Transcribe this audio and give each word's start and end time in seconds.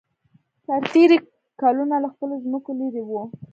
سرتېري 0.65 1.17
کلونه 1.61 1.95
له 2.03 2.07
خپلو 2.13 2.35
ځمکو 2.45 2.71
لېرې 2.79 3.03
وو 3.05 3.21